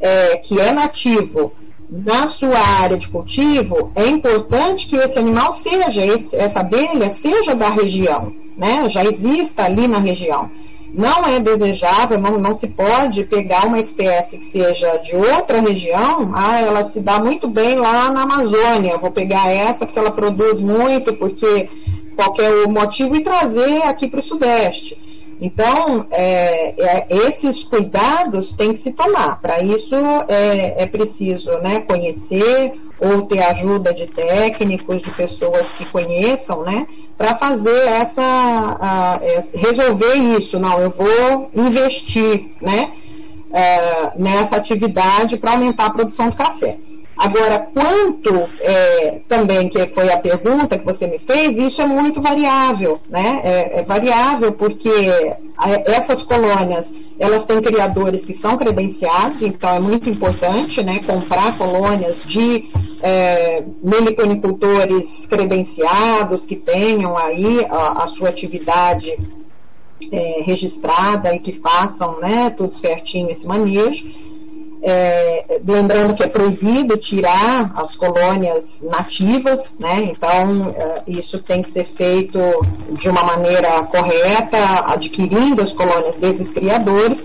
[0.00, 1.52] é, que é nativo
[1.88, 7.54] na sua área de cultivo, é importante que esse animal seja, esse, essa abelha seja
[7.54, 8.88] da região, né?
[8.88, 10.50] já exista ali na região.
[10.92, 16.30] Não é desejável, não, não se pode pegar uma espécie que seja de outra região,
[16.34, 20.58] ah, ela se dá muito bem lá na Amazônia, vou pegar essa porque ela produz
[20.58, 21.68] muito, porque
[22.16, 24.96] qualquer motivo, e trazer aqui para o Sudeste.
[25.40, 29.38] Então, é, é, esses cuidados têm que se tomar.
[29.40, 29.94] Para isso,
[30.28, 36.86] é, é, preciso né, conhecer ou ter ajuda de técnicos, de pessoas que conheçam, né,
[37.16, 39.20] para fazer essa, a,
[39.54, 40.58] resolver isso.
[40.58, 42.92] Não, eu vou investir, né,
[43.52, 46.78] é, nessa atividade para aumentar a produção de café.
[47.16, 52.20] Agora, quanto é, também, que foi a pergunta que você me fez, isso é muito
[52.20, 53.40] variável, né?
[53.42, 54.90] É, é, variável porque
[55.86, 62.22] essas colônias, elas têm criadores que são credenciados, então é muito importante, né, comprar colônias
[62.26, 62.68] de
[63.02, 69.16] é, meliponicultores credenciados, que tenham aí a, a sua atividade
[70.12, 74.04] é, registrada e que façam, né, tudo certinho esse manejo.
[74.82, 80.10] É, lembrando que é proibido tirar as colônias nativas, né?
[80.12, 82.38] Então é, isso tem que ser feito
[82.90, 87.24] de uma maneira correta, adquirindo as colônias desses criadores.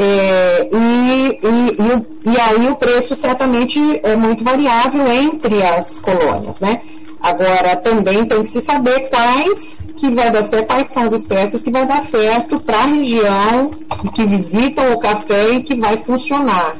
[0.00, 6.80] É, e, e, e, aí o preço certamente é muito variável entre as colônias, né?
[7.20, 11.62] Agora também tem que se saber quais que vai dar certo, quais são as espécies
[11.62, 13.72] que vai dar certo para a região
[14.14, 16.76] que visitam o café e que vai funcionar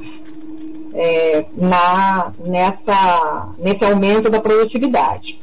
[0.95, 5.41] é, na, nessa, nesse aumento da produtividade.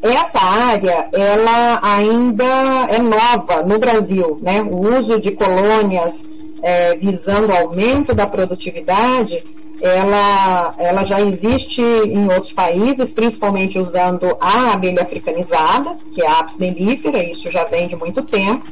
[0.00, 2.44] Essa área, ela ainda
[2.88, 4.62] é nova no Brasil, né?
[4.62, 6.24] O uso de colônias
[6.62, 9.44] é, visando aumento da produtividade
[9.82, 16.38] ela, ela já existe em outros países, principalmente usando a abelha africanizada, que é a
[16.38, 18.64] apis mellifera, isso já vem de muito tempo.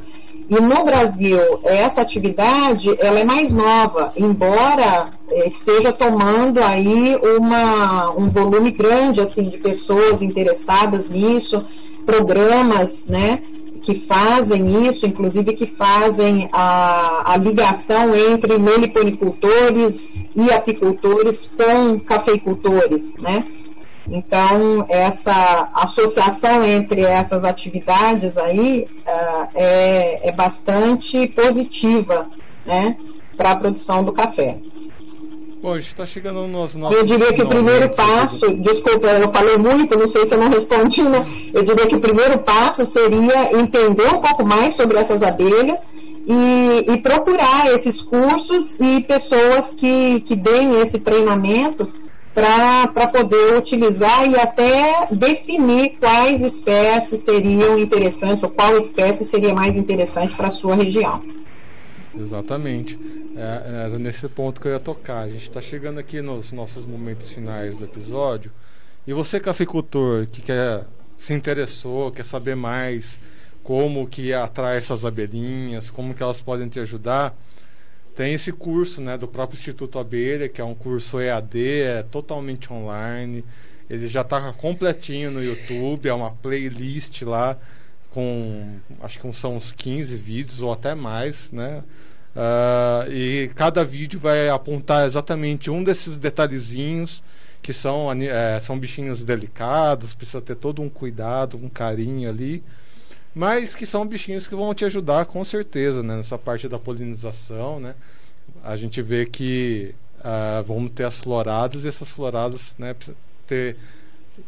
[0.51, 8.11] E no Brasil, essa atividade ela é mais nova, embora eh, esteja tomando aí uma,
[8.11, 11.65] um volume grande assim de pessoas interessadas nisso,
[12.05, 13.39] programas, né,
[13.81, 23.13] que fazem isso, inclusive que fazem a, a ligação entre meliponicultores e apicultores com cafeicultores,
[23.21, 23.45] né?
[24.09, 32.27] Então, essa associação entre essas atividades aí uh, é, é bastante positiva,
[32.65, 32.95] né,
[33.37, 34.57] para a produção do café.
[35.61, 36.97] Bom, a gente está chegando nos nossos.
[36.97, 38.55] Eu diria que o primeiro passo, aqui.
[38.55, 41.23] desculpa, eu falei muito, não sei se eu não respondi, né?
[41.53, 45.79] Eu diria que o primeiro passo seria entender um pouco mais sobre essas abelhas
[46.25, 51.87] e, e procurar esses cursos e pessoas que, que deem esse treinamento
[52.33, 59.75] para poder utilizar e até definir quais espécies seriam interessantes ou qual espécie seria mais
[59.75, 61.21] interessante para a sua região.
[62.17, 62.99] Exatamente.
[63.35, 65.21] É, era nesse ponto que eu ia tocar.
[65.21, 68.51] A gente está chegando aqui nos nossos momentos finais do episódio.
[69.05, 70.85] E você, cafeicultor, que quer,
[71.17, 73.19] se interessou, quer saber mais
[73.63, 77.35] como que atrai essas abelhinhas, como que elas podem te ajudar,
[78.15, 82.71] tem esse curso né, do próprio Instituto Abelha, que é um curso EAD, é totalmente
[82.71, 83.43] online.
[83.89, 87.57] Ele já está completinho no YouTube, é uma playlist lá
[88.11, 91.83] com acho que são uns 15 vídeos ou até mais, né?
[92.35, 97.21] Uh, e cada vídeo vai apontar exatamente um desses detalhezinhos
[97.61, 102.63] que são, é, são bichinhos delicados, precisa ter todo um cuidado, um carinho ali,
[103.33, 107.79] mas que são bichinhos que vão te ajudar com certeza né, nessa parte da polinização.
[107.79, 107.95] Né?
[108.63, 112.95] A gente vê que uh, vamos ter as floradas e essas floradas, né,
[113.47, 113.77] ter,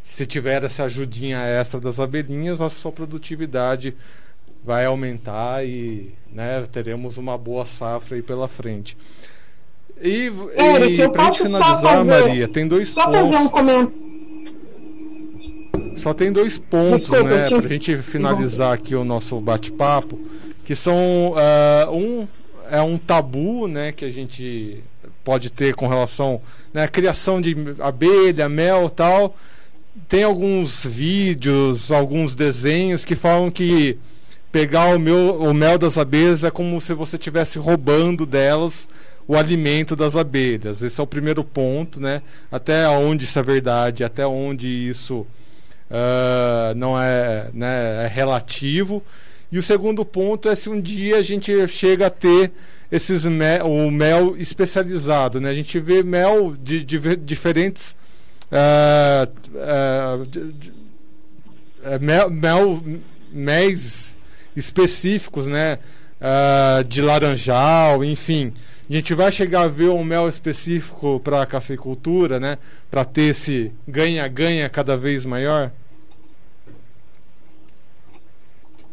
[0.02, 3.94] se tiver essa ajudinha extra das abelhinhas, a sua produtividade
[4.64, 8.96] vai aumentar e né, teremos uma boa safra aí pela frente.
[10.00, 13.20] E, e para finalizar, fazer, Maria, tem dois só pontos.
[13.20, 14.03] Fazer um comentário.
[15.96, 20.18] Só tem dois pontos, Desculpa, né, para a gente finalizar aqui o nosso bate-papo,
[20.64, 22.26] que são uh, um
[22.70, 24.82] é um tabu, né, que a gente
[25.22, 26.40] pode ter com relação
[26.72, 29.36] né, à criação de abelha, mel, tal.
[30.08, 33.98] Tem alguns vídeos, alguns desenhos que falam que
[34.50, 38.88] pegar o, meu, o mel das abelhas é como se você estivesse roubando delas
[39.26, 40.82] o alimento das abelhas.
[40.82, 42.22] Esse é o primeiro ponto, né?
[42.52, 45.26] Até onde isso é verdade, até onde isso
[45.90, 49.02] uh, não é, né, é relativo.
[49.50, 52.50] E o segundo ponto é se um dia a gente chega a ter
[52.90, 55.50] esses o mel especializado, né?
[55.50, 57.96] A gente vê mel de, de diferentes
[58.50, 60.72] uh, uh, de, de,
[62.00, 62.82] mel, mel
[64.56, 65.78] específicos, né?
[66.20, 68.52] Uh, de laranjal, enfim.
[68.88, 72.58] A gente vai chegar a ver um mel específico para a cafeicultura, né?
[72.90, 75.70] Para ter esse ganha-ganha cada vez maior?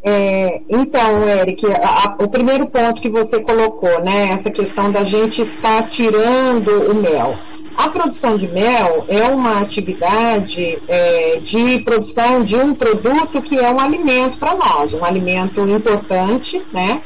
[0.02, 5.04] É, então, Eric, a, a, o primeiro ponto que você colocou, né, essa questão da
[5.04, 7.36] gente estar tirando o mel.
[7.76, 13.70] A produção de mel é uma atividade é, de produção de um produto que é
[13.70, 17.00] um alimento para nós, um alimento importante, né?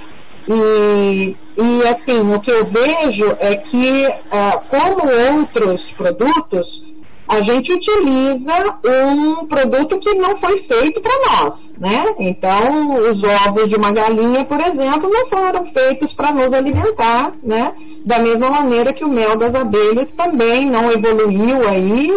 [0.49, 6.83] E, e assim, o que eu vejo é que, ah, como outros produtos,
[7.29, 8.53] a gente utiliza
[8.85, 12.15] um produto que não foi feito para nós, né?
[12.21, 17.73] Então, os ovos de uma galinha, por exemplo, não foram feitos para nos alimentar, né?
[18.05, 22.13] Da mesma maneira que o mel das abelhas também não evoluiu aí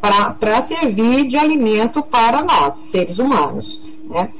[0.00, 4.30] para servir de alimento para nós, seres humanos, né?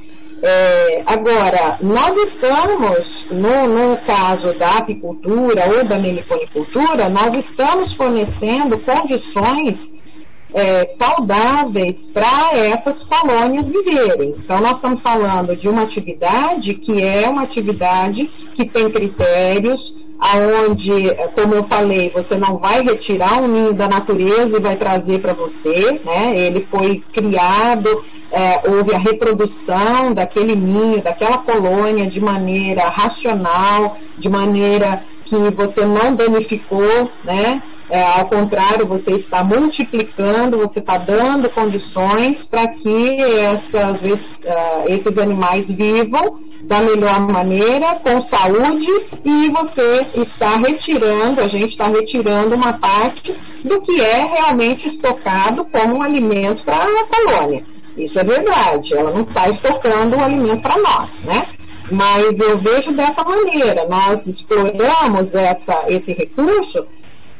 [0.41, 8.77] É, agora, nós estamos, no, no, caso da apicultura ou da meliponicultura, nós estamos fornecendo
[8.77, 9.91] condições
[10.53, 14.35] é, saudáveis para essas colônias viverem.
[14.37, 20.91] Então, nós estamos falando de uma atividade que é uma atividade que tem critérios, aonde,
[21.35, 25.33] como eu falei, você não vai retirar um ninho da natureza e vai trazer para
[25.33, 26.35] você, né?
[26.35, 34.29] Ele foi criado, é, houve a reprodução daquele ninho, daquela colônia de maneira racional, de
[34.29, 37.61] maneira que você não danificou, né?
[37.89, 45.17] É, ao contrário, você está multiplicando, você está dando condições para que essas, uh, esses
[45.17, 48.89] animais vivam da melhor maneira, com saúde,
[49.23, 55.63] e você está retirando, a gente está retirando uma parte do que é realmente estocado
[55.63, 57.63] como um alimento para a colônia.
[57.97, 61.47] Isso é verdade, ela não está estocando o alimento para nós, né?
[61.89, 66.85] Mas eu vejo dessa maneira, nós exploramos essa, esse recurso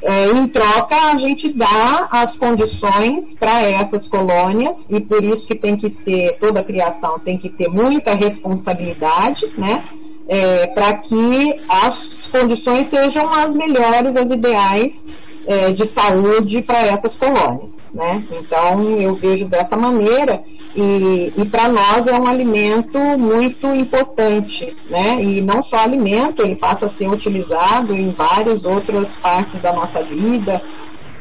[0.02, 5.56] é, em troca, a gente dá as condições para essas colônias e por isso que
[5.56, 9.84] tem que ser toda criação tem que ter muita responsabilidade, né?
[10.30, 15.04] É, para que as condições sejam as melhores, as ideais
[15.48, 18.22] é, de saúde para essas colônias, né?
[18.32, 20.44] Então eu vejo dessa maneira
[20.76, 25.24] e, e para nós é um alimento muito importante, né?
[25.24, 30.02] E não só alimento, ele passa a ser utilizado em várias outras partes da nossa
[30.04, 30.62] vida.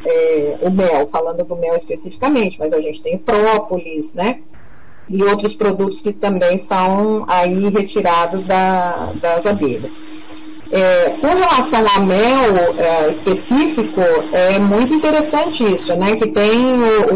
[0.05, 4.41] É, o mel, falando do mel especificamente, mas a gente tem própolis, né?
[5.09, 10.16] E outros produtos que também são aí retirados da, das abelhas.
[10.71, 14.01] É, com relação a mel é, específico,
[14.33, 16.17] é muito interessante isso, né?
[16.17, 16.59] Que tem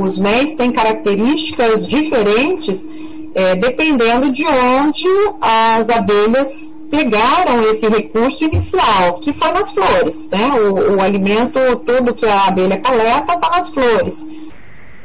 [0.01, 2.87] os méis têm características diferentes
[3.35, 5.07] é, dependendo de onde
[5.41, 10.51] as abelhas pegaram esse recurso inicial, que foi nas flores, né?
[10.55, 14.27] O, o alimento, tudo que a abelha coleta está nas flores,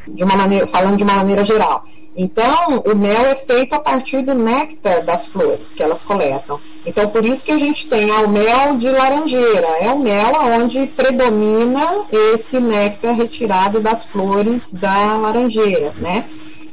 [0.08, 1.86] de uma maneira, falando de uma maneira geral.
[2.16, 6.60] Então, o mel é feito a partir do néctar das flores que elas coletam.
[6.86, 9.68] Então, por isso que a gente tem o mel de laranjeira.
[9.82, 16.26] É o mel onde predomina esse néctar retirado das flores da laranjeira, né?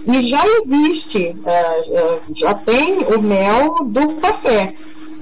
[0.06, 4.74] E já existe, uh, já tem o mel do café,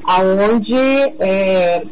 [0.04, 1.82] aonde é,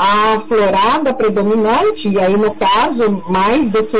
[0.00, 3.96] a florada predominante, e aí no caso mais do que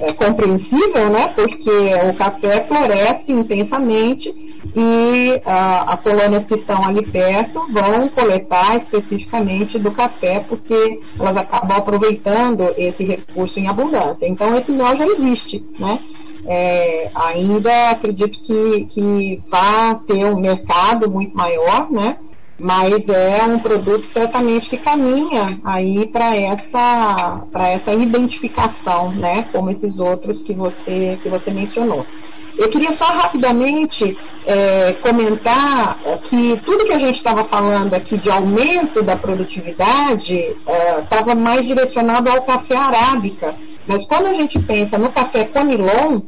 [0.00, 1.70] é compreensível, né, porque
[2.08, 4.34] o café floresce intensamente
[4.74, 11.36] e ah, as colônias que estão ali perto vão coletar especificamente do café, porque elas
[11.36, 14.26] acabam aproveitando esse recurso em abundância.
[14.26, 16.00] Então esse mel já existe, né?
[16.46, 22.16] É, ainda acredito que, que vai ter um mercado muito maior, né?
[22.58, 29.70] Mas é um produto certamente que caminha aí para essa para essa identificação, né, como
[29.70, 32.06] esses outros que você que você mencionou.
[32.56, 38.30] Eu queria só rapidamente é, comentar que tudo que a gente estava falando aqui de
[38.30, 40.56] aumento da produtividade
[41.02, 43.54] estava é, mais direcionado ao café arábica,
[43.86, 46.22] mas quando a gente pensa no café conilon,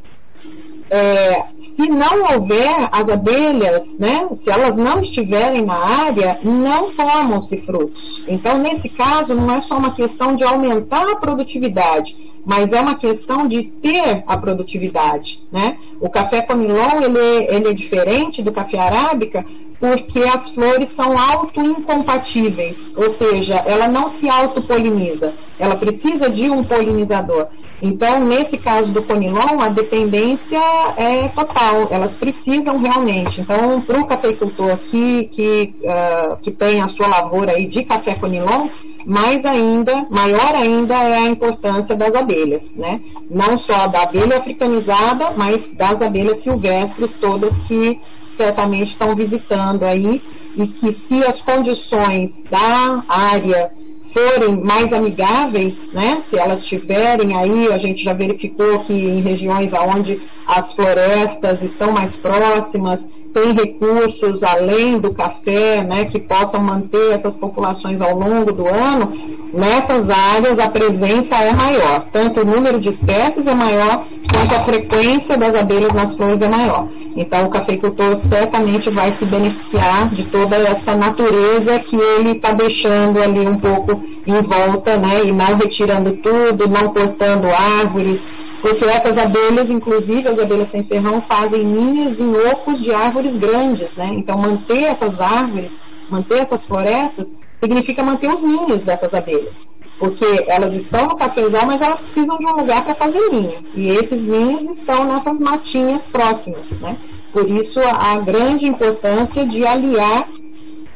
[0.90, 7.58] é, se não houver as abelhas, né, se elas não estiverem na área, não formam-se
[7.58, 8.22] frutos.
[8.26, 12.94] Então, nesse caso, não é só uma questão de aumentar a produtividade, mas é uma
[12.94, 15.40] questão de ter a produtividade.
[15.52, 15.76] Né?
[16.00, 19.44] O café comilon ele, ele é diferente do café arábica
[19.80, 26.64] porque as flores são autoincompatíveis, ou seja, ela não se autopoliniza, ela precisa de um
[26.64, 27.46] polinizador.
[27.80, 30.58] Então, nesse caso do conilon, a dependência
[30.96, 33.40] é total, elas precisam realmente.
[33.40, 38.14] Então, para o cafeicultor que, que, uh, que tem a sua lavoura aí de café
[38.14, 38.68] conilon,
[39.06, 43.00] mais ainda, maior ainda é a importância das abelhas, né?
[43.30, 47.98] Não só da abelha africanizada, mas das abelhas silvestres todas que
[48.36, 50.20] certamente estão visitando aí
[50.56, 53.72] e que se as condições da área
[54.12, 56.22] forem mais amigáveis, né?
[56.24, 61.92] Se elas tiverem aí, a gente já verificou que em regiões onde as florestas estão
[61.92, 68.52] mais próximas, tem recursos além do café, né, que possam manter essas populações ao longo
[68.52, 69.12] do ano,
[69.52, 74.64] nessas áreas a presença é maior, tanto o número de espécies é maior, quanto a
[74.64, 76.88] frequência das abelhas nas flores é maior.
[77.20, 83.20] Então, o cafeicultor certamente vai se beneficiar de toda essa natureza que ele está deixando
[83.20, 85.24] ali um pouco em volta, né?
[85.24, 88.20] E não retirando tudo, não cortando árvores,
[88.62, 93.88] porque essas abelhas, inclusive as abelhas sem ferrão, fazem ninhos em ocos de árvores grandes,
[93.96, 94.10] né?
[94.12, 95.72] Então, manter essas árvores,
[96.08, 97.26] manter essas florestas,
[97.58, 99.67] significa manter os ninhos dessas abelhas
[99.98, 103.54] porque elas estão no cafezal, mas elas precisam de um lugar para fazer ninho.
[103.74, 106.96] E esses ninhos estão nessas matinhas próximas, né?
[107.32, 110.26] Por isso a grande importância de aliar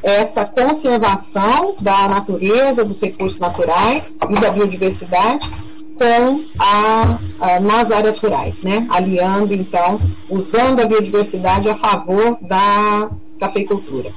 [0.01, 5.49] essa conservação da natureza, dos recursos naturais e da biodiversidade
[5.95, 8.85] com a, a, nas áreas rurais, né?
[8.89, 9.99] Aliando então,
[10.29, 14.09] usando a biodiversidade a favor da cafeicultura.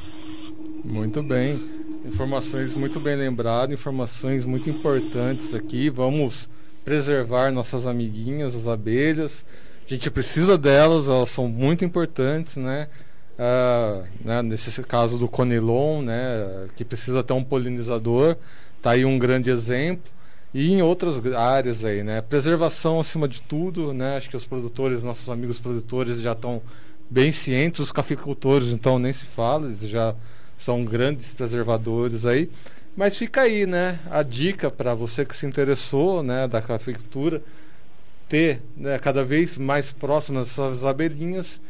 [0.85, 1.76] Muito bem.
[2.17, 5.91] Informações muito bem lembradas, informações muito importantes aqui.
[5.91, 6.49] Vamos
[6.83, 9.45] preservar nossas amiguinhas, as abelhas.
[9.85, 12.89] A gente precisa delas, elas são muito importantes, né?
[13.39, 18.39] Ah, né, nesse caso do conilon, né, que precisa ter um polinizador,
[18.81, 20.11] tá aí um grande exemplo.
[20.55, 22.23] E em outras áreas aí, né?
[22.23, 24.17] Preservação acima de tudo, né?
[24.17, 26.63] Acho que os produtores, nossos amigos produtores já estão
[27.11, 30.17] bem cientes, os cafeicultores então nem se fala, eles já
[30.57, 32.51] são grandes preservadores aí.
[32.97, 37.43] Mas fica aí, né, a dica para você que se interessou, né, da cafeicultura,
[38.29, 41.61] ter né, cada vez mais próximas essas abelhinhas.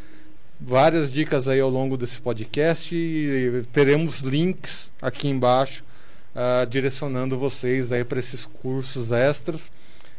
[0.61, 5.85] Várias dicas aí ao longo desse podcast e teremos links aqui embaixo
[6.37, 9.71] uh, direcionando vocês aí para esses cursos extras.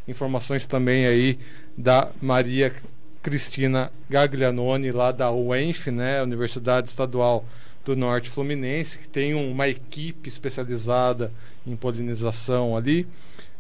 [0.08, 1.40] Informações também aí
[1.78, 2.74] da Maria
[3.22, 7.46] Cristina Gaglianoni, lá da UENF, né, Universidade Estadual
[7.88, 11.32] do Norte Fluminense, que tem uma equipe especializada
[11.66, 13.08] em polinização ali.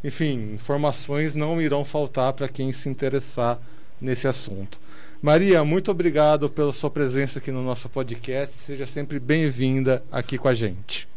[0.03, 3.57] Enfim, informações não irão faltar para quem se interessar
[4.01, 4.79] nesse assunto.
[5.21, 8.53] Maria, muito obrigado pela sua presença aqui no nosso podcast.
[8.57, 11.07] Seja sempre bem-vinda aqui com a gente.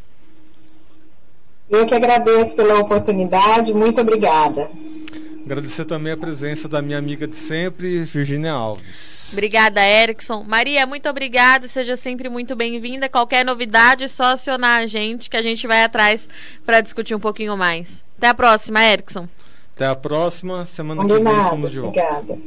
[1.69, 3.75] Eu que agradeço pela oportunidade.
[3.75, 4.71] Muito obrigada.
[5.45, 9.31] Agradecer também a presença da minha amiga de sempre, Virginia Alves.
[9.33, 10.45] Obrigada, Erickson.
[10.47, 11.67] Maria, muito obrigada.
[11.69, 13.09] Seja sempre muito bem-vinda.
[13.09, 16.29] Qualquer novidade, é só acionar a gente, que a gente vai atrás
[16.65, 18.05] para discutir um pouquinho mais.
[18.19, 19.29] Até a próxima, Erickson.
[19.75, 20.67] Até a próxima.
[20.67, 22.01] Semana que vem estamos de volta.
[22.01, 22.39] Obrigada.